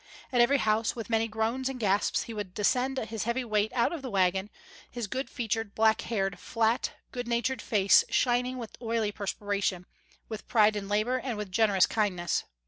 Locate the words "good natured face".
7.11-8.03